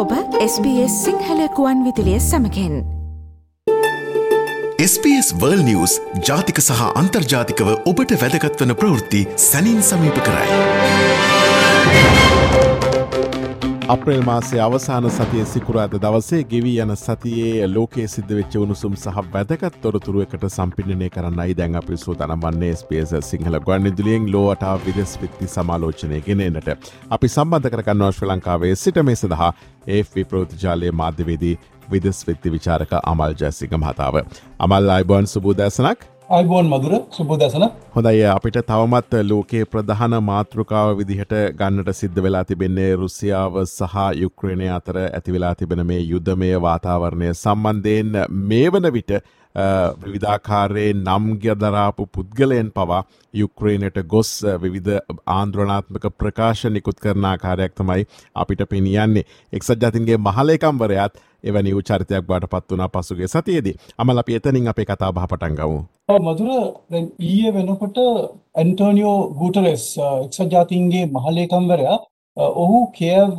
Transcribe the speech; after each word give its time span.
ඔබ 0.00 0.12
SBS 0.42 0.92
සිංහලකුවන් 1.04 1.80
විදිලිය 1.84 2.20
සමකෙන් 2.20 2.76
SBS 4.84 5.28
වර්ල් 5.40 5.60
නිවස් 5.66 5.98
ජාතික 6.28 6.60
සහ 6.62 6.86
අන්තර්ජාතිකව 7.00 7.68
ඔබට 7.90 8.14
වැදගත්වන 8.22 8.72
ප්‍රවෘත්ති 8.80 9.20
සැනින් 9.48 9.82
සමීප 9.84 10.22
කරයි. 10.24 10.48
අප්‍රේල් 13.90 14.22
මාසේ 14.22 14.60
අවසාන 14.62 15.06
සතිය 15.10 15.44
සිකුරාද 15.52 15.94
දවසේ 16.02 16.44
ගෙවී 16.50 16.74
යන 16.82 16.92
සතියේ 16.96 17.64
ලෝකයේ 17.70 18.10
සිද්ධ 18.12 18.34
වෙච්ච 18.38 18.54
උණුසුම් 18.60 18.92
සහ 18.96 19.16
වැදගත් 19.32 19.78
තොරතුරුවකට 19.82 20.44
සම්පින්නය 20.48 21.08
කරන්නයි 21.14 21.56
දැන් 21.60 21.78
අපි 21.80 21.98
සූතනම් 22.02 22.44
වන්නේ 22.44 22.76
ස්පේස 22.82 23.14
සිංහල 23.30 23.58
ගොන්නිදුලියෙන් 23.64 24.30
ලෝටා 24.34 24.76
විදෙස් 24.86 25.16
විත්ති 25.22 25.50
සමාලෝචනය 25.54 26.22
ගෙනන්නට. 26.28 26.70
අපි 27.10 27.28
සම්බන්ධ 27.28 27.72
කරගන්නවා 27.74 28.12
ශ්‍ර 28.12 28.30
ලංකාවේ 28.30 28.72
සිට 28.76 29.02
මේ 29.02 29.16
සඳහා 29.16 29.50
ඒ 29.88 30.24
ප්‍රෝතිජාලය 30.24 30.92
මාධ්‍යවේදී 30.92 31.58
විදෙස් 31.90 32.22
විත්ති 32.28 32.54
විචාරක 32.56 32.94
අමල් 33.02 33.34
ජැසික 33.34 33.74
මහතාව. 33.74 34.22
අමල් 34.58 34.90
අයිබෝන් 34.90 35.26
සුබූදැසනක් 35.26 36.06
අයිබෝන් 36.30 36.68
මදුර 36.68 36.92
සුබෝදසන 37.10 37.62
හොඳයි 37.94 38.20
අපිට 38.26 38.56
තවමත් 38.66 39.22
ලෝකයේ 39.22 39.64
ප්‍රධාන 39.64 40.12
මාතෘකාව 40.22 40.90
විදිහට 40.98 41.32
ගන්නට 41.58 41.90
සිද්ධ 41.94 42.20
වෙලා 42.22 42.42
තිබෙන්නේ 42.44 42.90
රුසියාව 42.94 43.56
සහ 43.62 43.96
යුක්්‍රණය 44.16 44.68
අතර 44.70 44.98
ඇතිවෙලා 45.00 45.54
තිබෙන 45.54 45.82
මේ 45.86 45.98
යුද්ධමය 46.02 46.50
වාතාවරණය 46.60 47.32
සම්බන්ධයෙන් 47.32 48.12
මේ 48.44 48.68
වන 48.70 48.86
විට 48.92 49.10
විවිධාකාරයේ 50.04 50.92
නම්ගදරාපු 50.94 52.06
පුද්ගලයන් 52.08 52.70
පවා 52.70 53.00
යුක්්‍රේණයට 53.34 53.98
ගොස් 54.06 54.30
විවිධ 54.62 55.00
ආන්ද්‍රනාත්මක 55.28 56.06
ප්‍රකාශ 56.18 56.64
නිකුත් 56.68 57.00
කරන 57.00 57.24
ආකාරයක් 57.24 57.74
තමයි 57.74 58.06
අපිට 58.34 58.62
පෙනියන්නේ. 58.68 59.26
එක්සත් 59.52 59.74
ජතින්ගේ 59.78 60.20
මහලේකම්වරයාත් 60.20 61.20
එවැනි 61.44 61.74
චරිතයක් 61.82 62.24
බාට 62.24 62.46
පත් 62.46 62.66
වනා 62.70 62.88
පසුගේ 62.90 63.28
සතියේදී 63.28 63.76
අමල 63.98 64.18
අපි 64.18 64.34
එතනින් 64.34 64.68
අපේ 64.68 64.86
කතා 64.86 65.12
බහ 65.12 65.26
පටන් 65.26 65.54
ගවු. 65.56 65.78
මදුර 66.20 66.50
ඊය 67.24 67.50
වෙනකොට 67.52 67.98
ඇන්ටෝනියෝ 68.54 69.18
ගුටරෙස් 69.34 69.84
එක්සත් 69.98 70.48
ජාතින්ගේ 70.52 71.04
මහලේකම්වරයා 71.08 71.98
ඔහු 72.54 72.80
කියව 72.92 73.30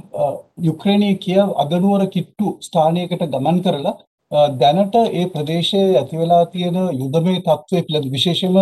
යුක්‍රේණය 0.60 1.12
කියව 1.18 1.48
අගනුවර 1.58 2.06
කිට්ටු 2.08 2.56
ස්ථානයකට 2.62 3.28
ගමන් 3.28 3.60
කරලා 3.62 3.98
දැනට 4.56 4.96
ඒ 4.96 5.26
ප්‍රදේශයේ 5.28 5.98
ඇතිවෙලා 5.98 6.46
තියෙන 6.48 6.78
යුදමය 6.94 7.36
තත්ත්වය 7.40 7.82
පිළිබඳ 7.82 8.12
විශේෂම 8.12 8.58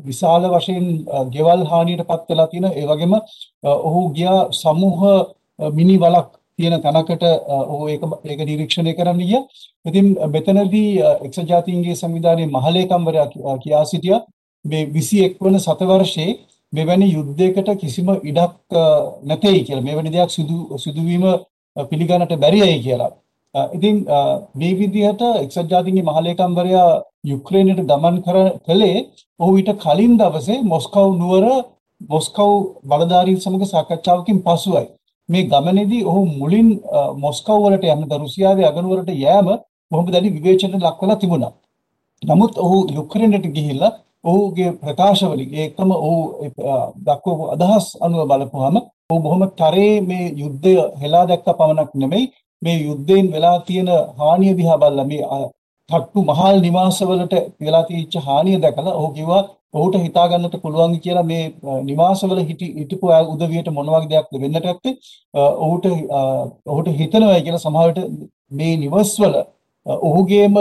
විශාල 0.00 0.44
වශයෙන් 0.50 0.86
ගෙවල් 1.30 1.64
හානියට 1.66 2.04
පත් 2.04 2.28
වෙලා 2.28 2.48
තියෙන 2.48 2.66
ඒ 2.72 2.86
වගේම 2.86 3.14
ඔහු 3.80 4.02
ගියා 4.12 4.40
සමූහ 4.52 5.00
මිනි 5.72 5.96
වලක් 5.98 6.28
තියෙන 6.58 6.82
තැනකට 6.82 7.24
ඔහු 7.72 7.88
ඒක 7.88 8.02
ඒක 8.24 8.40
නිරීක්ෂණය 8.40 8.92
කරන්න 8.94 9.20
ගියා. 9.20 9.42
ඉතින් 9.86 10.06
මෙතනදී 10.34 10.90
එක්සත් 11.26 11.48
ජාතීන්ගේ 11.48 11.94
සංවිධානයේ 11.94 12.52
මහලේකම්වරයා 12.56 13.58
කියා 13.64 13.84
සිටියා 13.84 14.20
මේ 14.64 14.84
21 14.88 15.40
වන 15.40 15.58
සතවර්ෂයේ 15.58 16.38
මෙවැනි 16.72 17.08
යුද්ධයකට 17.08 17.68
කිසිම 17.80 18.08
ඉඩක් 18.22 18.78
නැtei 19.24 19.58
කියලා. 19.66 19.88
මෙවැනි 19.88 20.14
දෙයක් 20.16 20.30
සිදු 20.30 20.78
සිදුවීම 20.78 21.24
පිළිගන්නට 21.76 22.32
බැරියයි 22.36 22.78
කියලා. 22.86 23.12
ඉතින් 23.54 23.96
මේ 24.54 24.72
විදිහට 24.78 25.22
එක්සත් 25.42 25.70
ජාතීන්ගේ 25.70 26.08
මහලේකම්වරයා 26.10 26.88
යුක්‍රේනයට 27.24 27.86
ගමන් 27.90 28.16
කර 28.26 28.38
කළේ 28.66 28.98
ඔහු 29.40 29.52
ඊට 29.58 29.70
කලින් 29.84 30.18
දවසේ 30.20 30.58
මොස්කව් 30.64 31.06
නුවර 31.20 31.46
මොස්කව් 32.10 32.50
බලධාරීන් 32.90 33.40
සමග 33.40 33.62
සාකච්ඡාවකින් 33.66 34.38
පසුයි. 34.42 34.84
මේ 35.28 35.44
ගමනේදී 35.44 36.04
ඔහු 36.04 36.22
මුලින් 36.32 36.68
මොස්කව් 37.16 37.56
වලට 37.56 37.84
යන්න 37.86 38.16
රුසියාවේ 38.16 38.66
අගනුවරට 38.66 39.10
යෑම 39.16 39.48
බොහොම 39.90 40.06
දැඩි 40.06 40.34
විවේචනයට 40.36 40.80
ලක් 40.80 40.98
වෙලා 41.02 41.16
තිබුණා. 41.16 41.52
නමුත් 42.22 42.54
ඔහු 42.58 42.76
යුක්‍රේනයට 42.90 43.46
ගිහිල්ලා 43.48 43.92
ඔහුගේ 44.24 44.70
ප්‍රකාශවලින් 44.74 45.54
ඒකම 45.54 45.90
ඔහු 45.98 46.18
දක්වපු 47.00 47.44
අදහස් 47.54 47.86
අනුව 48.00 48.20
බලපුවාම 48.30 48.76
ඔහු 49.10 49.18
බොහොම 49.20 49.42
තරේ 49.52 49.94
මේ 50.02 50.26
යුද්ධය 50.34 50.74
හෙලා 51.00 51.24
දැක්ක 51.26 51.48
පමණක් 51.50 51.90
නෙමෙයි 51.94 52.24
මේ 52.62 52.78
යුද්ධයෙන් 52.78 53.26
වෙලා 53.32 53.58
තියෙන 53.60 53.90
හානිය 54.18 54.52
දිහා 54.56 54.78
බලලා 54.78 55.06
මේ 55.06 55.22
තට්ටු 55.90 56.20
මහල් 56.22 56.56
නිවාසවලට 56.60 57.34
වෙලා 57.60 57.84
තියෙච්ච 57.84 58.14
හානිය 58.20 58.56
දැකලා 58.58 58.94
ඔහු 58.94 59.08
කිව්වා 59.12 59.42
ඔහුට 59.74 59.96
හිතා 59.98 60.26
ගන්නට 60.28 60.56
පුළුවන් 60.62 60.94
කියලා 61.00 61.24
මේ 61.24 61.44
නිවාසවල 61.82 62.40
හිටි 62.42 62.68
හිටපු 62.74 63.14
උදවියට 63.26 63.70
මොන 63.70 63.90
වගේ 63.94 64.10
දෙයක්ද 64.12 64.42
වෙන්නට 64.42 64.66
ඇත්තේ 64.66 64.94
ඔහුට 65.60 65.86
ඔහුට 66.66 66.92
හිතනවා 67.00 67.40
කියලා 67.40 67.64
සමහරවිට 67.64 68.04
මේ 68.52 68.76
නිවස්වල 68.76 69.34
ඔහුගේම 69.86 70.54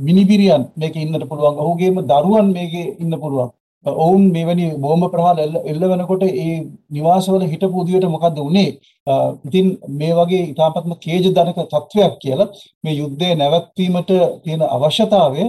මිනිබිරියන් 0.00 0.68
මේකේ 0.76 1.06
ඉන්නට 1.06 1.30
පුළුවන් 1.30 1.56
ඔහුගේම 1.58 2.04
දරුවන් 2.06 2.52
මේකේ 2.52 2.86
ඉන්න 2.98 3.16
පුළුවන් 3.16 3.50
ඔවුන් 3.86 4.30
මෙවැනි 4.30 4.66
බෝම්බ 4.76 5.04
ප්‍රහාර 5.06 5.38
එල්ල 5.40 5.82
වෙනකොට 5.82 6.22
ඒ 6.24 6.68
නිවාසවල 6.90 7.42
හිටපු 7.44 7.80
උදියට 7.80 8.06
මොකද්ද 8.06 8.38
උනේ? 8.40 8.70
ඉතින් 9.44 9.66
මේ 9.90 10.12
වගේ 10.12 10.42
ඉතාමත්ම 10.44 10.92
කේජදනක 10.98 11.58
තත්වයක් 11.64 12.14
කියලා 12.18 12.48
මේ 12.84 12.94
යුද්ධය 12.94 13.34
නැවැත්වීමට 13.34 14.10
තියෙන 14.44 14.62
අවශ්‍යතාවය 14.68 15.42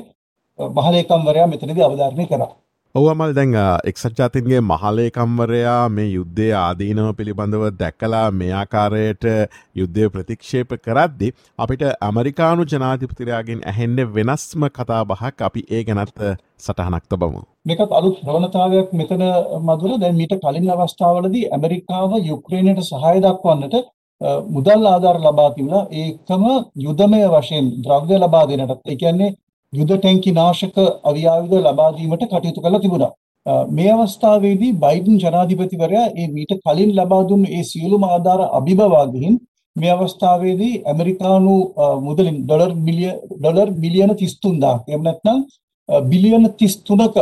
මහලේකම්වරයා 0.59 1.47
මෙතනදී 1.47 1.83
අවධාරණය 1.83 2.25
කරා. 2.28 2.51
ඔවමල් 2.96 3.34
දැන් 3.34 3.53
එක්සත් 3.90 4.18
ජාතින්ගේ 4.19 4.57
මහලේකම්වරයා 4.62 5.84
මේ 5.90 6.07
යුද්ධය 6.07 6.47
ආදීනව 6.53 7.12
පිළිබඳව 7.18 7.62
දැකලා 7.74 8.24
මෙයාකාරයට 8.34 9.28
යුද්ධය 9.75 10.09
ප්‍රතික්ෂේප 10.09 10.74
කරද්දි 10.79 11.29
අපිට 11.59 11.85
ඇමරිකානු 12.07 12.66
ජනාධිපතිරයාගෙන් 12.66 13.62
ඇහෙන්ඩ 13.72 14.02
වෙනස්ම 14.09 14.66
කතා 14.69 15.00
බහක් 15.06 15.47
අපි 15.47 15.63
ඒ 15.69 15.84
ගැනත් 15.84 16.19
සටහනක් 16.59 17.06
තබමු. 17.06 17.44
මේකත් 17.66 17.94
අලුත් 18.00 18.18
ප්‍රවණතාවයක් 18.22 18.91
මෙතන 18.94 19.23
මදුර 19.62 19.94
දැන් 19.97 20.18
මීට 20.18 20.35
කලින් 20.41 20.68
අවස්ථාවලදී 20.75 21.46
ඇමරිකාව 21.50 22.18
යුක්්‍රේණයට 22.23 22.81
සහය 22.84 23.13
දක්වන්නට 23.22 23.78
මුදල් 24.50 24.84
ආධාර 24.88 25.22
ලබා 25.22 25.47
තිබුණා. 25.52 25.88
ඒකම 25.94 26.44
යුදමය 26.79 27.23
වශයෙන් 27.29 27.72
ද්‍රව්‍ය 27.85 28.19
ලබා 28.19 28.44
දෙනටත් 28.50 28.84
ඒ 28.85 28.97
කියන්නේ 28.97 29.31
යුද 29.73 29.91
ටැංකි 29.93 30.31
නාශක 30.37 30.77
අවියායුධ 31.09 31.53
ලබා 31.65 31.91
දීමට 31.97 32.23
කටයුතු 32.31 32.63
කළා 32.63 32.83
තිබුණා. 32.85 33.13
මේ 33.75 33.91
අවස්ථාවේදී 33.93 34.71
බයිඩන් 34.81 35.21
ජනාධිපතිවරයා 35.23 36.07
ඒ 36.19 36.27
මීට 36.35 36.51
කලින් 36.65 36.91
ලබා 36.97 37.21
දුන්නු 37.29 37.47
ඒ 37.57 37.63
සියලුම 37.69 38.03
ආධාර 38.07 38.41
අභිබවා 38.57 39.05
ගිහින් 39.13 39.35
මේ 39.75 39.91
අවස්ථාවේදී 39.95 40.73
ඇමරිකානු 40.91 41.55
මුදලින් 42.07 42.37
ඩොලර් 42.43 42.71
මිලියන 42.87 43.15
ඩොලර් 43.37 43.69
මිලියන 43.83 44.11
33000ක් 44.13 44.89
එහෙම 44.89 45.03
නැත්නම් 45.07 45.39
බිලියන 46.11 46.43
33ක 46.49 47.17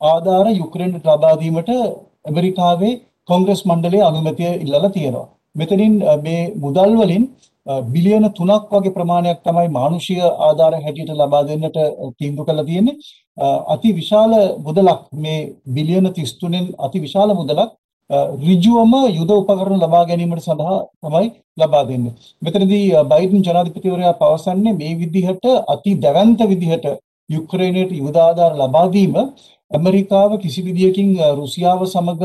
ආධාර 0.00 0.46
යුක්‍රේනට 0.60 1.08
ලබා 1.10 1.34
දීමට 1.42 1.70
ඇමරිකාවේ 2.28 2.94
කොංග්‍රස් 3.28 3.62
මණ්ඩලයේ 3.68 4.04
අනුමැතිය 4.10 4.52
ඉල්ලලා 4.64 4.94
තියෙනවා. 4.96 5.26
මෙතනින් 5.54 5.94
මේ 6.24 6.42
මුදල් 6.62 6.92
වලින් 7.00 7.24
බිලියන 7.66 8.26
3ක් 8.30 8.70
වගේ 8.72 8.94
ප්‍රමාණයක් 8.96 9.38
තමයි 9.42 9.68
මානුෂීය 9.70 10.24
ආධාර 10.40 10.74
හැටියට 10.76 11.12
ලබා 11.12 11.44
දෙන්නට 11.44 11.78
තීන්දුව 12.18 12.46
කළා 12.46 12.64
තියෙන්නේ. 12.64 12.98
අති 13.66 13.88
විශාල 13.92 14.32
මුදලක් 14.58 15.00
මේ 15.14 15.40
බිලියන 15.68 16.06
33න් 16.08 16.66
අති 16.78 16.98
විශාල 17.00 17.34
මුදලක් 17.34 17.70
ඍජුවම 18.40 18.92
යුද 19.10 19.30
උපකරණ 19.30 19.80
ලබා 19.80 20.04
ගැනීමට 20.04 20.42
සඳහා 20.42 20.78
තමයි 21.00 21.28
ලබා 21.56 21.84
දෙන්නේ. 21.84 22.14
මෙතනදී 22.42 22.86
බයිඩන් 23.04 23.42
ජනාධිපතිවරයා 23.42 24.14
පවසන්නේ 24.14 24.74
මේ 24.74 24.94
විදිහට 25.00 25.44
අති 25.66 25.90
දැවැන්ත 25.96 26.40
විදිහට 26.44 26.86
යුක්‍රේනයට 27.30 27.92
යුද 27.94 28.16
ආධාර 28.18 28.52
ලබා 28.54 28.86
දීම 28.92 29.14
ඇමරිකාව 29.70 30.32
කිසි 30.38 30.60
විදියකින් 30.62 31.16
රුසියාව 31.38 31.80
සමග 31.86 32.22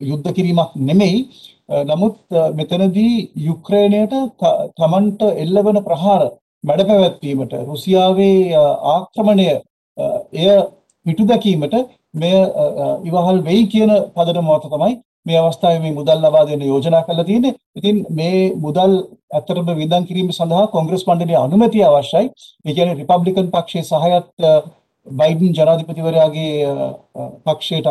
යුද්ධ 0.00 0.30
කිරීමක් 0.32 0.72
නෙමෙයි 0.88 1.18
නමුත් 1.84 2.16
මෙතනදී 2.54 3.14
යුක්‍රේනයට 3.46 4.14
තමන්ට 4.76 5.22
එල්ලවන 5.36 5.78
ප්‍රහාර 5.82 6.22
මැඩ 6.64 6.86
පැවැත්වීමට 6.88 7.52
රුසියාවේ 7.68 8.38
ආක්‍රමණය 8.92 9.48
එය 10.34 10.48
පිටු 11.06 11.24
දැකීමට 11.24 11.74
මෙය 12.14 12.36
ඉවහල් 13.08 13.38
වෙයි 13.48 13.66
කියන 13.68 13.92
පදනම 14.14 14.48
මත 14.48 14.72
තමයි 14.72 14.94
මේ 15.26 15.38
අවස්ථාවේ 15.38 15.80
මේ 15.80 15.94
මුදල් 15.98 16.20
ලබා 16.22 16.46
දෙන්න 16.48 16.62
යෝජනා 16.62 17.02
කරලා 17.02 17.24
තියෙන්නේ. 17.24 17.54
ඉතින් 17.76 17.96
මේ 18.10 18.40
මුදල් 18.56 18.92
ඇත්තටම 19.36 19.70
වියදම් 19.80 20.04
කිරීම 20.08 20.30
සඳහා 20.30 20.66
කොංග්‍රස් 20.68 21.06
මණ්ඩලයේ 21.06 21.40
අනුමැතිය 21.44 21.84
අවශ්‍යයි. 21.84 22.26
ඒ 22.64 22.74
කියන්නේ 22.74 22.98
රිපබ්ලිකන් 23.00 23.48
පක්ෂයේ 23.54 23.84
සහයත් 23.84 24.26
බයිඩන් 25.06 25.54
ජනාධිපතිවරයාගේ 25.54 26.52
පක්ෂයට 27.46 27.88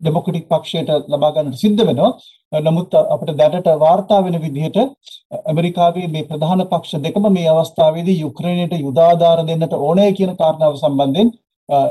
ඩෙමොක්‍රටික් 0.00 0.46
පක්ෂයට 0.48 0.90
ලබා 1.08 1.32
ගන්නට 1.34 1.62
සිද්ධ 1.62 1.82
වෙනවා. 1.88 2.12
නමුත් 2.52 2.94
අපිට 2.94 3.36
දැනට 3.36 3.68
වාර්තා 3.80 4.20
වෙන 4.24 4.36
විදිහට 4.42 4.78
ඇමරිකාවේ 5.42 6.08
මේ 6.08 6.26
ප්‍රධාන 6.30 6.62
පක්ෂ 6.66 7.02
දෙකම 7.04 7.28
මේ 7.32 7.48
අවස්ථාවේදී 7.50 8.20
යුක්‍රේනයට 8.20 8.74
යුද 8.78 8.98
ආධාර 9.00 9.44
දෙන්නට 9.46 9.76
ඕනෑ 9.78 10.12
කියන 10.12 10.32
කාරණාව 10.40 10.74
සම්බන්ධයෙන් 10.76 11.30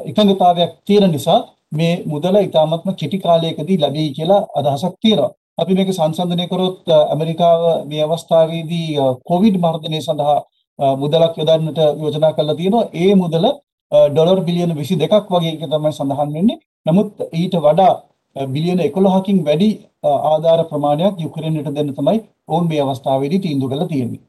එකඟතාවයක් 0.10 0.72
තියෙන 0.86 1.12
නිසා 1.12 1.40
මේ 1.72 1.94
මුදල 2.06 2.36
ඉතාමත්ම 2.40 2.90
කෙටි 2.94 3.18
කාලයකදී 3.20 3.82
ලැබෙයි 3.84 4.16
කියලා 4.18 4.42
අදහසක් 4.56 4.94
තියෙනවා. 5.02 5.32
අපි 5.62 5.74
මේක 5.78 5.90
සංසන්දනය 5.94 6.46
කරොත් 6.52 6.94
ඇමරිකාව 6.96 7.64
මේ 7.90 8.04
අවස්ථාවේදී 8.06 8.90
කොවිඩ් 9.30 9.56
මර්ධනය 9.64 10.00
සඳහා 10.02 10.38
මුදලක් 11.02 11.34
යොදන්නට 11.38 11.80
යෝජනා 12.02 12.34
කරලා 12.34 12.60
තියෙනවා. 12.60 12.90
ඒ 13.02 13.16
මුදල 13.16 13.46
ඩොලර් 13.92 14.40
බිලියන 14.46 14.72
22ක් 14.72 15.26
වගේ 15.30 15.52
එක 15.54 15.64
තමයි 15.66 15.92
සඳහන් 15.92 16.34
වෙන්නේ. 16.34 16.58
නමුත් 16.86 17.24
ඊට 17.34 17.56
වඩා 17.58 18.46
බිලියන 18.48 18.82
11කින් 18.88 19.40
වැඩි 19.44 19.70
ආධාර 20.06 20.62
ප්‍රමාණයක් 20.70 21.24
යුක්‍රේනයට 21.24 21.72
දෙන්න 21.74 21.94
තමයි 21.96 22.20
ඔවුන් 22.48 22.68
මේ 22.70 22.82
අවස්ථාවේදී 22.84 23.40
තීන්දුව 23.40 23.72
කළා 23.72 23.88
තියෙන්නේ. 23.88 24.22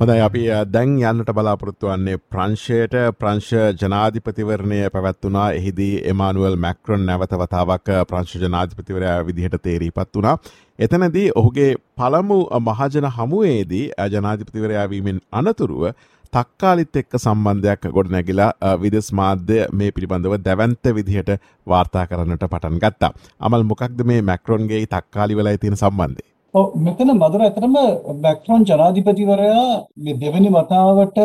හොඳයි 0.00 0.20
අපි 0.20 0.42
දැන් 0.72 0.98
යන්නට 1.02 1.30
බලාපොරොත්තු 1.36 1.88
වන්නේ 1.88 2.18
ප්‍රංශයට 2.32 2.92
ප්‍රංශ 3.20 3.54
ජනාධිපතිවරණය 3.80 4.82
පැවැත්වනා 4.92 5.46
එහිදී 5.52 5.94
එමානුවල් 6.12 6.58
මැක්‍රොන් 6.58 7.06
නැවතවතාවක් 7.06 7.88
ප්‍රංශ 8.10 8.36
ජනාධිපතිවරයා 8.42 9.16
විදිහට 9.26 9.62
තේරීපත් 9.62 10.14
වුණා. 10.14 10.36
එතනදී 10.78 11.30
ඔහුගේ 11.34 11.72
පළමු 11.96 12.38
මහජන 12.60 13.10
හමුවේදී 13.16 13.82
ජනාධිපතිවරයාවීමෙන් 14.12 15.26
අනතුරුව 15.32 15.90
තක්කාලිත් 16.32 16.96
එක්ක 17.00 17.12
සම්බන්ධයක් 17.16 17.84
ගොඩ 17.96 18.10
නැගිලා 18.14 18.50
විදෙස් 18.82 19.08
මාධ්‍ය 19.12 19.58
මේ 19.72 19.90
පිළිබඳව 19.90 20.34
දැවන්ත 20.46 20.84
විදිහට 20.96 21.30
වාර්තා 21.66 22.06
කරන්නට 22.06 22.44
පටන් 22.44 22.80
ගත්තා. 22.84 23.12
අමල් 23.40 23.62
මොකක්ද 23.64 24.00
මේ 24.04 24.22
මැක්‍රොන්ගේ 24.22 24.82
තක්කාලි 24.86 25.38
වෙලා 25.38 25.56
තියෙන 25.56 25.76
සම්බන්ධය. 25.76 26.24
ඔව් 26.54 26.66
මෙතන 26.78 27.14
මధుර 27.14 27.42
ඇතරම 27.42 27.76
මැක්‍රොන් 28.22 28.62
ජනාධිපතිවරයා 28.64 29.68
මේ 29.98 30.18
දෙවෙනි 30.20 30.50
වතාවට 30.50 31.18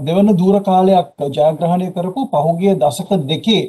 දෙවන 0.00 0.28
දූර 0.36 0.60
කාලයක් 0.62 1.08
ජයග්‍රහණය 1.30 1.88
කරපු 1.92 2.28
පහුගිය 2.32 2.74
දශක 2.76 3.10
දෙකේ 3.30 3.62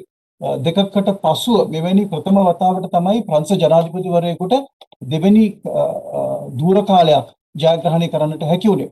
දෙකකට 0.59 1.09
පසුව 1.21 1.69
මෙවැනි 1.69 2.05
ප්‍රථම 2.07 2.37
වතාවට 2.41 2.91
තමයි 2.91 3.23
ප්‍රංශ 3.23 3.53
ජනාධිපතිවරයෙකුට 3.55 4.53
දෙවෙනි 5.03 5.45
දූර 6.53 6.77
කාලයක් 6.85 7.27
ජයග්‍රහණය 7.61 8.07
කරන්නට 8.13 8.43
හැකි 8.51 8.67
වුණේ. 8.71 8.89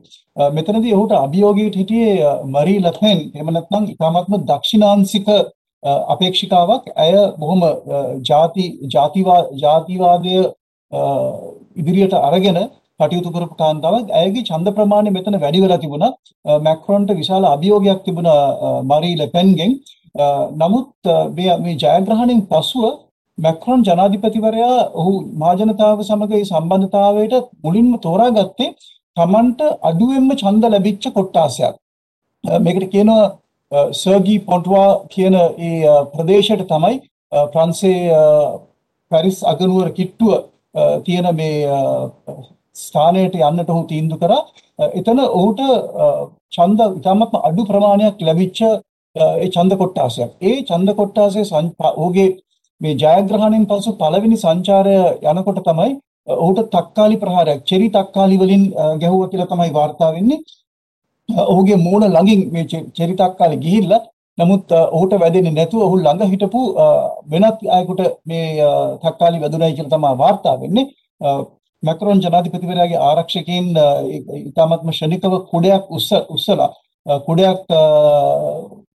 මෙතනදී 0.56 0.94
ඔහුට 0.96 1.12
අභියෝගයට 1.24 1.76
හිටියේ 1.80 2.32
මරී 2.54 2.80
ලපෙන් 2.86 3.18
එහෙම 3.34 3.52
නැත්නම් 3.56 3.84
ඉතාමත්ම 3.92 4.34
දක්ෂිණාංශික 4.50 5.28
අපේක්ෂිකාවක්. 6.14 6.84
ඇය 7.02 7.14
බොහොම 7.40 7.62
ಜಾති 8.30 8.64
ಜಾතිවා 8.94 9.40
ಜಾතිවාදය 9.62 10.34
ඉදිරියට 11.80 12.14
අරගෙන 12.28 12.58
කටයුතු 13.00 13.30
කරපු 13.34 13.54
කාන්තාවක්. 13.62 14.06
ඇයගේ 14.20 14.46
ඡන්ද 14.48 14.68
ප්‍රමාණය 14.76 15.10
මෙතන 15.16 15.40
වැඩි 15.42 15.64
වෙලා 15.64 15.82
තිබුණා. 15.84 16.12
මැක්රොන්ට 16.66 17.10
විශාල 17.20 17.44
අභියෝගයක් 17.54 18.00
තිබුණා 18.06 18.82
මරී 18.90 19.16
ලෙපෙන්ගෙන් 19.22 19.72
නමුත් 20.60 20.88
මේ 21.36 21.74
ජයග්‍රහණයෙන් 21.82 22.40
පසුව 22.52 22.84
මැක්‍රොන් 23.38 23.80
ජනාධිපතිවරයා 23.84 24.76
ඔහු 24.94 25.12
මහජනතාව 25.40 25.98
සමග 26.02 26.30
මේ 26.32 26.44
සම්බන්ධතාවයට 26.44 27.34
මුලින්ම 27.64 27.90
තෝරාගත්තේ 28.00 28.70
Tamanට 29.16 29.60
අඩුවෙන්ම 29.82 30.30
ඡන්ද 30.34 30.64
ලැබිච්ච 30.66 31.04
කොට්ටාසයක් 31.10 31.74
මේකට 32.60 32.86
කියනවා 32.92 33.24
සර්ගී 33.92 34.38
පොන්ටුවා 34.40 34.90
කියන 35.08 35.34
ඒ 35.34 35.94
ප්‍රදේශයට 36.12 36.64
තමයි 36.66 36.96
ප්‍රංශයේ 37.52 38.18
පැරිස් 39.10 39.38
අගනුවර 39.44 39.90
කිට්ටුව 39.90 40.32
තියෙන 41.04 41.28
මේ 41.34 41.56
ස්ථානයට 42.76 43.36
යන්නට 43.40 43.70
ඔහු 43.70 43.82
තීන්දුව 43.84 44.18
කරා. 44.18 44.42
එතන 44.92 45.20
ඔහුට 45.30 45.60
ඡන්ද 46.52 46.80
ඉතාමත්ම 46.98 47.38
අඩු 47.42 47.62
ප්‍රමාණයක් 47.64 48.16
ලැබිච්ච 48.20 48.60
ඒ 49.16 49.48
ඡන්ද 49.48 49.72
කොට්ටාසයක්. 49.76 50.30
ඒ 50.40 50.56
ඡන්ද 50.62 50.94
කොට්ටාසයේ 50.94 51.44
ඔහුගේ 51.94 52.28
මේ 52.80 52.94
ජයග්‍රහණයෙන් 53.02 53.64
පසු 53.70 53.90
පළවෙනි 54.00 54.36
සංචාරය 54.42 54.96
යනකොට 55.30 55.60
තමයි 55.68 55.92
ඔහුට 56.34 56.60
තක්කාලි 56.74 57.16
ප්‍රහාරයක් 57.22 57.64
චෙරි 57.70 57.88
තක්කාලි 57.96 58.36
වලින් 58.42 58.64
ගැහුවා 59.02 59.30
කියලා 59.32 59.52
තමයි 59.52 59.72
වාර්තා 59.78 60.10
වෙන්නේ. 60.16 60.40
ඔහුගේ 61.52 61.78
මූණ 61.86 62.06
ළඟින් 62.06 62.42
මේ 62.52 62.64
චෙරි 62.98 63.14
තක්කාලි 63.14 63.56
ගිහිල්ලා 63.64 64.02
නමුත් 64.38 64.72
ඔහුට 64.96 65.12
වැදෙන්නේ 65.22 65.56
නැතුව 65.58 65.82
ඔහු 65.86 65.96
ළඟ 65.98 66.32
හිටපු 66.32 66.60
වෙනත් 67.32 67.60
අයෙකුට 67.76 68.00
මේ 68.28 68.46
තක්කාලි 69.04 69.42
වැදුනයි 69.42 69.74
කියලා 69.76 69.94
තමයි 69.94 70.16
වාර්තා 70.22 70.56
වෙන්නේ. 70.62 70.86
මැක්‍රොන් 71.82 72.22
ජනාධිපතිවරයාගේ 72.24 73.00
ආරක්ෂකයන් 73.00 73.68
ඉතාමත්ම 74.50 74.90
ෂණිකව 74.92 75.34
කුඩයක් 75.52 75.84
උස්ස 75.96 76.10
උස්සලා 76.34 76.70
කුඩයක් 77.26 77.62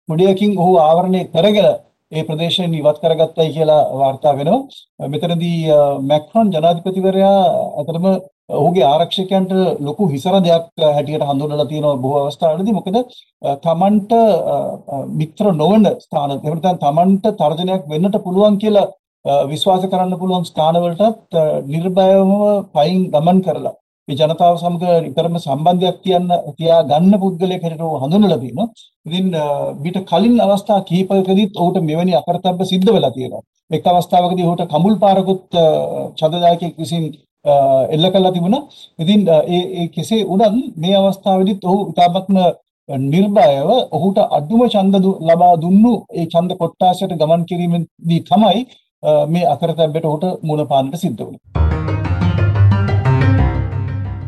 කුඩයකින් 0.09 0.53
ඔහු 0.63 0.73
ආවරණය 0.79 1.21
කරගෙන 1.35 1.69
ඒ 2.13 2.23
ප්‍රදේශයෙන් 2.25 2.75
ඉවත් 2.75 2.99
කරගත්තයි 3.01 3.55
කියලා 3.55 3.83
වාර්තා 3.95 4.33
වෙනවා. 4.37 4.61
මෙතනදී 5.09 5.59
මැක්‍රොන් 6.05 6.53
ජනාධිපතිවරයා 6.55 7.41
අතරම 7.81 8.07
ඔහුගේ 8.51 8.85
ආරක්ෂකයන්ට 8.85 9.51
ලොකු 9.81 10.05
හිසරදයක් 10.09 10.65
හැටියට 10.87 11.25
හඳුන්වලා 11.25 11.67
තියෙනවා 11.67 12.03
බොහෝ 12.05 12.23
අවස්ථාවලදී 12.23 12.77
මොකද 12.77 12.97
තමන්ට 13.63 14.13
මිත්‍ර 15.15 15.51
නොවන 15.55 15.85
ස්ථාන 15.99 16.33
එහෙම 16.33 16.57
නැත්නම් 16.57 16.81
තමන්ට 16.85 17.27
තර්ජනයක් 17.41 17.85
වෙන්නට 17.87 18.17
පුළුවන් 18.25 18.57
කියලා 18.63 18.87
විශ්වාස 19.47 19.85
කරන්න 19.87 20.21
පුළුවන් 20.21 20.45
ස්ථානවලටත් 20.45 21.39
නිර්භයවම 21.67 22.33
පයින් 22.73 23.05
ගමන් 23.11 23.43
කරලා 23.43 23.75
මේ 24.09 24.17
ජනතාව 24.19 24.55
සමග 24.57 24.85
නිතරම 25.05 25.35
සම්බන්ධයක් 25.39 25.97
තියන්න 26.05 26.29
තියා 26.59 26.81
ගන්න 26.91 27.15
පුද්ගලයෙක් 27.23 27.63
හැටියට 27.65 28.03
හඳුන්වලා 28.03 28.41
තියෙනවා. 28.43 28.69
ඉතින් 29.07 29.27
ඊට 29.85 29.99
කලින් 30.11 30.37
අවස්ථා 30.45 30.81
කිහිපයකදීත් 30.89 31.53
ඔහුට 31.57 31.79
මෙවැනි 31.83 32.15
අකරතැබ්බ 32.15 32.61
සිද්ධ 32.65 32.91
වෙලා 32.95 33.13
තියෙනවා. 33.13 33.43
එක් 33.71 33.87
අවස්ථාවකදී 33.87 34.47
ඔහුට 34.49 34.63
කමුල් 34.73 34.97
පාරකුත් 35.03 35.45
ඡන්දදායකයෙක් 36.19 36.75
විසින් 36.79 37.05
එල්ල 37.95 38.07
කළා 38.11 38.33
තිබුණා. 38.33 38.63
ඉතින් 38.99 39.21
ඒ 39.29 39.63
ඒ 39.79 39.87
කෙසේ 39.89 40.23
වුණත් 40.25 40.75
මේ 40.77 40.97
අවස්ථාවේදීත් 40.97 41.63
ඔහු 41.65 41.79
ඉතාමත්ම 41.91 42.39
නිර්භයව 43.09 43.71
ඔහුට 43.93 44.19
අඩුම 44.31 44.63
ඡන්ද 44.67 45.07
ලබා 45.29 45.55
දුන්නු 45.59 45.95
ඒ 46.11 46.27
ඡන්ද 46.27 46.53
කොට්ටාසයට 46.61 47.19
ගමන් 47.21 47.49
කිරීමේදී 47.51 48.21
තමයි 48.23 48.61
මේ 49.29 49.47
අකරතැබ්බට 49.47 50.05
ඔහුට 50.05 50.27
මුණ 50.43 50.69
පාන්නට 50.71 50.97
සිද්ධ 50.97 51.21
වුණේ. 51.21 52.08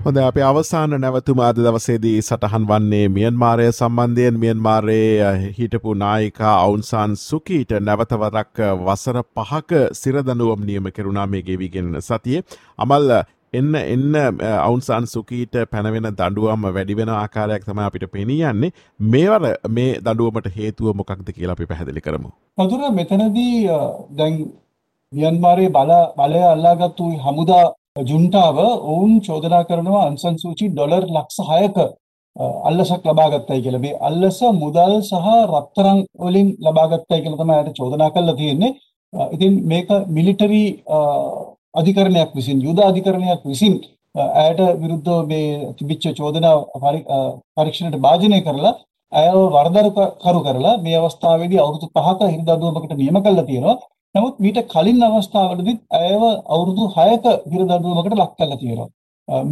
හොඳ 0.01 0.19
අප 0.19 0.37
අවසාන 0.41 0.93
නැවතුම 0.95 1.41
අද 1.41 1.59
දවසේදී 1.59 2.21
සටහන් 2.21 2.63
වන්නේ 2.69 3.09
මියන්මාරය 3.09 3.65
සම්බන්ධයෙන්. 3.71 4.37
මියන්මාරයේ 4.37 5.33
හිටපු 5.57 5.95
නායිකා 5.95 6.53
අවුන්සාන් 6.59 7.17
සුකීට 7.19 7.73
නැවතවරක් 7.81 8.61
වසර 8.81 9.19
පහක 9.37 9.81
සිරදනුවම් 9.93 10.63
නියම 10.65 10.89
කෙරුණා 10.91 11.27
මේ 11.27 11.43
ගෙවිගෙන 11.43 11.91
සතියේ. 12.01 12.45
අමල් 12.79 13.13
එන්න 13.53 13.75
එන්න 13.77 14.17
අවුන්සාන් 14.61 15.07
සුකීට 15.07 15.59
පැනවෙන 15.71 16.09
දඩුවම් 16.13 16.65
වැඩිවෙන 16.71 17.13
ආකාරයක් 17.15 17.67
තම 17.67 17.81
අපිට 17.81 18.07
පෙනීයන්නේ 18.11 18.73
මේවර 19.09 19.45
මේ 19.71 19.91
දඩුවමට 20.01 20.49
හේතුව 20.57 20.95
මොකක්ද 20.95 21.29
කියලා 21.31 21.59
අපි 21.59 21.67
පැහැදිලි 21.67 22.01
කරමු. 22.01 22.31
පදුර 22.59 22.89
මෙතනදී 22.93 23.69
දැන් 24.17 24.41
මියන්මාරයේ 25.13 25.71
බල 25.71 25.93
බලය 26.17 26.43
අල්ලාගත්තු 26.47 27.11
හමුදා 27.19 27.67
ජුන්ටාව 27.97 28.57
ඔවුන් 28.59 29.21
චෝදනා 29.21 29.65
කරනවා 29.65 30.03
අන්සන් 30.09 30.37
සූචි 30.39 30.69
ඩොලර් 30.71 31.05
ලක්ෂ 31.07 31.39
6ක 31.49 31.79
අල්ලසක් 32.69 33.03
ලබා 33.05 33.31
ගත්තයි 33.33 33.63
කියලා. 33.65 33.81
මේ 33.81 33.99
අල්ලස 34.09 34.39
මුදල් 34.63 34.95
සහ 35.03 35.27
රත්තරන් 35.51 35.99
වලින් 36.25 36.49
ලබා 36.61 36.87
ගත්තයි 36.93 37.23
කියලා 37.23 37.41
තමයි 37.41 37.57
අයට 37.57 37.79
චෝදනා 37.79 38.11
කරලා 38.15 38.37
තියෙන්නේ. 38.41 38.77
ඉතින් 39.35 39.53
මේක 39.71 39.89
මිලිටරි 40.09 40.63
අධිකරණයක් 41.75 42.31
විසින් 42.39 42.59
යුද 42.67 42.79
අධිකරණයක් 42.91 43.43
විසින් 43.45 43.75
ඇයට 44.43 44.61
විරුද්ධව 44.83 45.27
මේ 45.33 45.75
තිබිච්ච 45.79 46.05
චෝදනා 46.21 46.57
පරීක්ෂණයට 47.57 48.03
භාජනය 48.07 48.39
කරලා 48.47 48.75
ඇයව 49.13 49.39
වරදරු 49.57 49.91
කරු 50.25 50.41
කරලා 50.47 50.81
මේ 50.85 50.99
අවස්ථාවේදී 51.01 51.63
අවුරුදු 51.65 51.87
5ක 51.99 52.21
හිරිදඬුවමකට 52.33 52.95
නියම 53.03 53.17
කළා 53.25 53.49
තියෙනවා. 53.51 53.77
නමුත් 54.15 54.41
මීට 54.45 54.59
කලින් 54.73 55.03
අවස්ථාවලදීත් 55.07 55.81
ඇයව 55.99 56.23
අවුරුදු 56.55 56.87
6ක 56.95 57.35
හිරදඬුවමකට 57.53 58.17
ලක් 58.17 58.33
කරලා 58.39 58.61
තියෙනවා. 58.63 58.89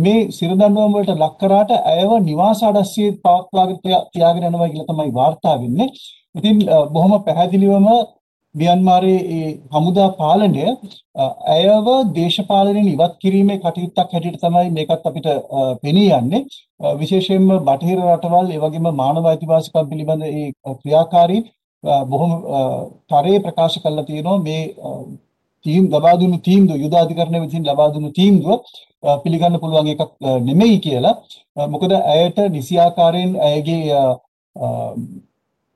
මේ 0.03 0.21
සිරදඬුවම 0.39 0.95
වලට 0.97 1.15
ලක් 1.17 1.35
කරාට 1.43 1.73
ඇයව 1.93 2.13
නිවාස 2.29 2.63
අඩස්සියේ 2.69 3.17
පවත්වාගෙන 3.25 3.79
තියාගෙන 4.15 4.47
යනවා 4.49 4.71
කියලා 4.71 4.89
තමයි 4.89 5.13
වාර්තා 5.19 5.57
වෙන්නේ. 5.63 5.89
ඉතින් 6.35 6.57
බොහොම 6.95 7.13
පැහැදිලිවම 7.27 7.87
මියන්මාරයේ 8.55 9.21
ඒ 9.37 9.51
හමුදා 9.75 10.09
පාලනය 10.21 10.65
ඇයව 11.55 11.87
දේශපාලනයෙන් 12.17 12.89
ඉවත් 12.95 13.15
කිරීමේ 13.23 13.61
කටයුත්තක් 13.63 14.15
හැටියට 14.15 14.41
තමයි 14.45 14.73
මේකත් 14.79 15.07
අපිට 15.11 15.29
පෙනී 15.83 16.09
යන්නේ. 16.19 16.43
විශේෂයෙන්ම 17.01 17.47
බටහිර 17.69 18.03
රටවල් 18.07 18.51
ඒ 18.51 18.61
වගේම 18.65 18.91
මානව 19.03 19.31
අයිතිවාසිකම් 19.33 19.89
පිළිබඳ 19.93 20.27
ඒ 20.31 20.45
ක්‍රියාකාරී 20.81 21.41
බොහොම 21.85 22.31
තරයේ 23.11 23.41
ප්‍රකාශ 23.41 23.79
කරලා 23.83 24.05
තියෙනවා 24.05 24.39
මේ 24.39 24.63
තීම් 25.65 25.85
ලබා 25.93 26.17
දුන්නු 26.21 26.39
තීන්දුව 26.41 26.77
යුද 26.77 26.95
අධිකරණය 26.95 27.39
විසින් 27.45 27.65
ලබා 27.65 27.89
දුන්නු 27.95 28.11
තීන්දුව 28.13 28.61
පිළිගන්න 29.23 29.59
පුළුවන් 29.63 29.89
එකක් 29.89 30.03
නෙමෙයි 30.45 30.79
කියලා. 30.81 31.15
මොකද 31.69 31.93
ඇයට 31.95 32.39
නිසි 32.51 32.79
ආකාරයෙන් 32.79 33.33
ඇයගේ 33.41 33.83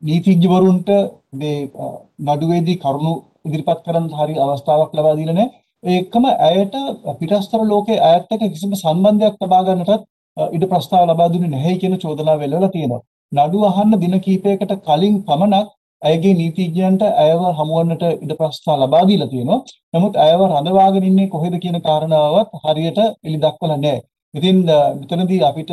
නීතිඥවරුන්ට 0.02 0.88
මේ 1.32 1.58
අ, 1.76 1.86
නඩුවේදී 2.26 2.78
කරුණු 2.78 3.12
ඉදිරිපත් 3.46 3.82
කරන්න 3.86 4.08
හරි 4.18 4.34
අවස්ථාවක් 4.44 4.94
ලබා 4.98 5.14
දීලා 5.18 5.36
නැහැ. 5.36 5.50
ඒකම 5.84 6.24
ඇයට 6.48 6.74
පිටස්තර 7.20 7.60
ලෝකයේ 7.64 8.00
ඇයත් 8.08 8.32
එක්ක 8.34 8.42
කිසිම 8.54 8.72
සම්බන්ධයක් 8.76 9.36
ලබා 9.42 9.62
ගන්නටත් 9.66 9.92
අ, 10.36 10.42
ඉඩ 10.56 10.64
ප්‍රස්තාව 10.72 11.06
ලබා 11.10 11.28
දුන්නේ 11.32 11.52
නැහැ 11.54 11.78
කියන 11.80 11.94
චෝදනාව 12.04 12.42
එල්ලලා 12.46 12.72
තියෙනවා. 12.74 13.00
නඩු 13.32 13.58
අහන්න 13.68 14.00
දින 14.02 14.14
කිහිපයකට 14.20 14.72
කලින් 14.86 15.16
පමණක් 15.28 15.68
ඇයගේ 16.02 16.34
නීතිඥයන්ට 16.40 17.02
ඇයව 17.24 17.40
හමුවන්නට 17.58 18.02
ඉඩ 18.24 18.32
ප්‍රස්තාව 18.40 18.78
ලබා 18.82 19.02
දීලා 19.08 19.30
තියෙනවා. 19.32 19.60
නමුත් 19.94 20.14
ඇයව 20.24 20.40
රඳවාගෙන 20.50 21.04
ඉන්නේ 21.10 21.28
කොහෙද 21.34 21.54
කියන 21.62 21.78
කාරණාවත් 21.88 22.50
හරියට 22.64 22.98
එලි 23.26 23.38
දක්වලා 23.44 23.78
නැහැ. 23.84 24.00
ඉතින් 24.34 24.58
අ, 24.70 24.78
මෙතනදී 25.00 25.40
අපිට 25.48 25.70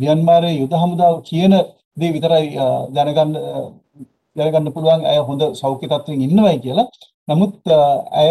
මියන්මාරයේ 0.00 0.58
යුද 0.60 0.72
හමුදාව 0.82 1.14
කියන 1.28 1.52
දේ 2.00 2.10
විතරයි 2.16 2.46
අ, 2.64 2.66
දැනගන්න 2.96 3.36
අ, 3.36 3.62
දැනගන්න 4.36 4.72
පුළුවන් 4.76 5.02
ඇය 5.10 5.20
හොඳ 5.28 5.42
සෞඛ්‍ය 5.60 5.86
තත්ත්වයෙන් 5.90 6.22
ඉන්නවයි 6.26 6.58
කියලා. 6.64 6.86
නමුත් 7.28 7.54
අ, 7.76 7.80
ඇය 8.20 8.30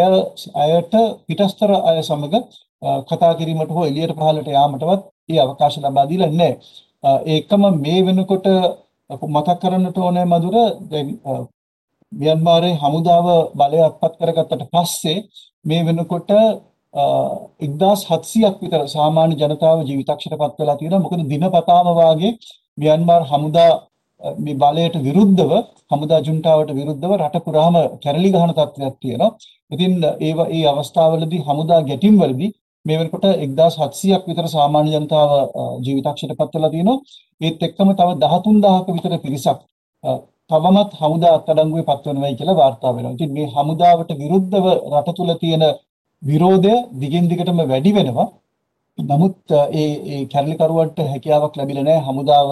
ඇයට 0.64 0.94
පිටස්තර 1.28 1.72
අය 1.90 1.98
සමග 2.10 2.34
අ, 2.82 2.90
කතා 3.10 3.34
කිරීමට 3.40 3.72
හෝ 3.76 3.86
එළියට 3.90 4.16
පහළට 4.20 4.48
යාමටවත් 4.58 5.04
ඒ 5.32 5.40
අවකාශ 5.46 5.78
ලබා 5.86 6.06
දීලා 6.12 6.32
නැහැ. 6.40 6.58
අ, 7.04 7.10
ඒකම 7.34 7.64
මේ 7.84 8.00
වෙනකොට 8.08 8.48
මතක් 9.36 9.60
කරන්නට 9.62 9.98
ඕනේ 10.00 10.26
මధుර 10.26 10.56
දැන් 10.92 11.10
අ, 11.26 11.32
මියන්මාරයේ 12.12 12.80
හමුදාව 12.84 13.28
බලය 13.60 13.80
අත්පත් 13.88 14.14
කරගත්තට 14.20 14.64
පස්සේ 14.74 15.18
මේ 15.66 15.82
වෙනකොට 15.88 16.30
අ, 16.94 17.04
1700ක් 17.62 18.56
විතර 18.64 18.82
සාමාන්‍ය 18.96 19.36
ජනතාව 19.42 19.78
ජීවිතක්ෂරපත් 19.88 20.56
වෙලා 20.60 20.78
තියෙනවා. 20.80 21.04
මොකද 21.06 21.22
දිනපතාම 21.32 21.88
වාගේ 22.00 22.32
මියන්මාර් 22.78 23.24
හමුදා 23.32 23.72
අ, 24.22 24.28
මේ 24.44 24.56
බලයට 24.62 24.96
විරුද්ධව 25.06 25.52
හමුදා 25.92 26.20
ජුන්ටාවට 26.28 26.72
විරුද්ධව 26.80 27.12
රට 27.22 27.38
පුරාම 27.46 27.76
කැරලි 28.04 28.30
ගහන 28.36 28.52
තත්ත්වයක් 28.58 28.96
තියෙනවා. 29.02 29.32
ඉතින් 29.72 29.92
ඒව 30.28 30.40
ඒ 30.58 30.64
අවස්ථාවලදී 30.72 31.42
හමුදා 31.48 31.82
ගැටීම්වලදී 31.90 32.50
මේ 32.86 32.98
වෙනකොට 33.00 33.26
1700ක් 33.44 34.24
විතර 34.30 34.48
සාමාන්‍ය 34.56 34.90
ජනතාව 34.96 35.32
අ, 35.62 35.64
ජීවිතක්ෂරපත් 35.86 36.52
වෙලා 36.56 36.72
තියෙනවා. 36.74 36.98
ඒත් 37.46 37.60
එක්කම 37.68 37.90
තව 38.00 38.10
13000ක 38.24 38.88
විතර 38.98 39.14
පිරිසක් 39.26 39.48
අ, 40.04 40.10
තවමත් 40.50 40.92
හමුදා 41.02 41.34
අත්අඩංගුවේ 41.38 41.86
පත්වනවායි 41.90 42.36
කියලා 42.40 42.58
වාර්තා 42.62 42.92
වෙනවා. 42.96 43.14
ඉතින් 43.18 43.32
මේ 43.38 43.48
හමුදාවට 43.56 44.10
විරුද්ධව 44.22 44.66
රට 44.94 45.10
තුල 45.18 45.32
තියෙන 45.42 45.64
විරෝධය 46.22 46.74
දිගින් 47.02 47.26
දිගටම 47.32 47.60
වැඩි 47.72 47.92
වෙනවා. 47.98 48.28
නමුත් 48.98 49.38
අ, 49.52 49.62
ඒ 49.82 49.88
ඒ 50.14 50.22
කැරලිකරුවන්ට 50.34 50.98
හැකියාවක් 51.12 51.54
ලැබිලා 51.58 51.86
නැහැ 51.88 52.04
හමුදාව 52.10 52.50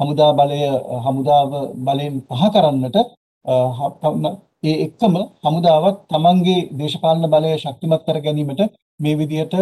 හමුදා 0.00 0.30
බලය 0.38 0.58
අ, 0.68 0.74
හමුදාව 1.06 1.48
බලයෙන් 1.86 2.14
පහ 2.28 2.42
කරන්නට 2.54 2.96
අ, 3.44 3.54
හ- 3.78 3.94
තම- 4.02 4.36
ඒ 4.62 4.74
එක්කම 4.84 5.14
හමුදාවත් 5.44 5.98
තමන්ගේ 6.10 6.60
දේශපාලන 6.78 7.24
බලය 7.34 7.50
ශක්තිමත් 7.58 8.02
කර 8.06 8.16
ගැනීමට 8.26 8.62
මේ 9.00 9.14
විදිහට 9.20 9.54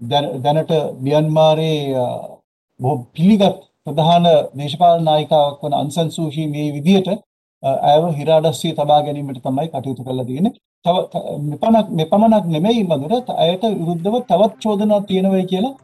දැන- 0.00 0.32
දැනට 0.44 0.70
මියන්මාරයේ 1.04 1.96
අ, 1.96 2.06
බොහෝ 2.80 2.98
පිළිගත් 3.14 3.56
ප්‍රධාන 3.86 4.24
දේශපාලන 4.60 5.04
නායිකාවක් 5.04 5.60
වන 5.64 5.74
අන්සන් 5.82 6.08
සූචි 6.10 6.46
මේ 6.54 6.72
විදිහට 6.76 7.08
අ, 7.62 7.70
ඇයව 7.90 8.04
හිරාඩස්සිය 8.18 8.72
තබා 8.72 9.00
ගැනීමට 9.06 9.42
තමයි 9.44 9.66
කටයුතු 9.68 10.02
කරලා 10.06 10.24
තියෙන්නේ. 10.24 10.52
තව 10.84 10.96
ත- 11.12 11.24
මෙපමණක් 11.50 11.88
මෙපමණක් 11.98 12.44
නෙමෙයි 12.54 12.82
මధుර 12.84 13.12
ත- 13.26 13.36
ඇයට 13.44 13.64
විරුද්ධව 13.80 14.14
තවත් 14.30 14.52
චෝදනා 14.64 15.00
තියෙනවයි 15.02 15.44
කියලා 15.52 15.74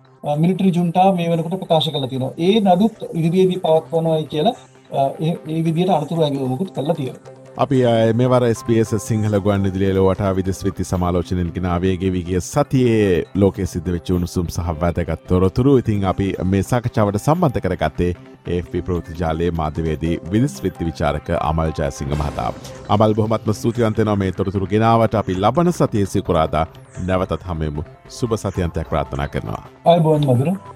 මිලිටරි 0.42 0.70
ජුන්ටා 0.76 1.08
මේ 1.12 1.28
වෙනකොට 1.30 1.60
ප්‍රකාශ 1.62 1.88
කරලා 1.92 2.08
තියෙනවා. 2.08 2.32
ඒ 2.38 2.54
නඩුත් 2.62 2.94
ඉදිරියේදී 3.18 3.60
පවත්වනවායි 3.64 4.26
කියලා 4.32 4.54
අ, 4.92 5.00
ඒ 5.26 5.32
ඒ 5.52 5.60
විදිහට 5.66 5.90
අනතුරු 5.98 6.22
ඇඟවුමකුත් 6.22 6.70
කරලා 6.76 6.96
තියෙනවා. 7.00 7.35
අපි 7.58 7.76
අය 7.88 8.12
මෙවර 8.12 8.44
ස්පේස 8.54 8.90
සිංහල 9.00 9.34
ගුවන් 9.40 9.62
විදිලියල 9.66 9.98
වටා 10.06 10.32
විදස් 10.38 10.58
විති 10.64 10.84
සමාලෝචනයකින 10.84 11.68
වේගෙවිගේ 11.84 12.40
සතියේ 12.42 13.24
ලෝක 13.34 13.60
සිද්ධ 13.72 13.88
වෙච්ච 13.94 14.10
උණුසුම් 14.16 14.50
සහ 14.50 14.74
වැදගත් 14.82 15.24
තොරතුරු 15.30 15.78
ඉතින් 15.78 16.04
අපි 16.04 16.26
මේ 16.44 16.62
සාකචාවට 16.62 17.18
සම්බන්ධ 17.18 17.62
කරගත්තේ 17.64 18.10
ඒෆ 18.48 18.68
ප්‍රෘතිජාලයේ 18.86 19.50
මාධ්‍යවේදී 19.50 20.20
විදිස් 20.32 20.60
විත්ති 20.62 20.84
විචාරක 20.84 21.30
අමල් 21.40 21.72
ජයසිංහ 21.78 22.12
මහතා. 22.12 22.52
අමල් 22.88 23.14
බොහමත්ම 23.14 23.52
ස්තුතියන්තනව 23.54 24.16
මේ 24.18 24.32
තොරතුරු 24.32 24.66
ගෙනාවට 24.66 25.14
අපි 25.14 25.40
ලබන 25.40 25.72
සතිය 25.72 26.06
සිකුරාදා 26.06 26.66
නැවතත් 27.06 27.42
හමෙමු 27.42 27.88
සුභ 28.08 28.36
සතියන්තයක් 28.36 28.88
ප්‍රාථනා 28.88 29.28
කරනවා. 29.28 29.64
ආයුබෝවන් 29.86 30.28
මధుර. 30.28 30.75